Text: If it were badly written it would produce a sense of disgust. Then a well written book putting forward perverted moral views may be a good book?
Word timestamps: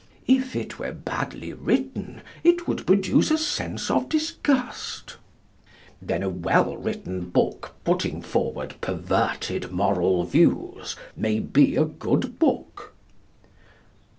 If 0.25 0.55
it 0.55 0.79
were 0.79 0.93
badly 0.93 1.53
written 1.53 2.21
it 2.43 2.67
would 2.67 2.87
produce 2.87 3.29
a 3.29 3.37
sense 3.37 3.91
of 3.91 4.09
disgust. 4.09 5.17
Then 6.01 6.23
a 6.23 6.27
well 6.29 6.75
written 6.75 7.29
book 7.29 7.75
putting 7.83 8.23
forward 8.23 8.73
perverted 8.81 9.71
moral 9.71 10.23
views 10.23 10.95
may 11.15 11.39
be 11.39 11.75
a 11.75 11.85
good 11.85 12.39
book? 12.39 12.95